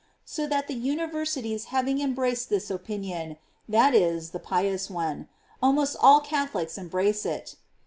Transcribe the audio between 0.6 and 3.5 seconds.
the universities having embraced this opinion